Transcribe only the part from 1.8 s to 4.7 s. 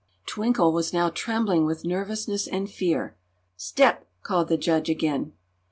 nervousness and fear. "Step!" called the